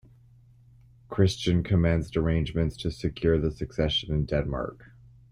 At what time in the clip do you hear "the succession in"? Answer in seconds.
3.37-4.25